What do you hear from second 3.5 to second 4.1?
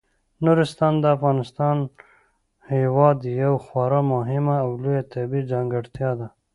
خورا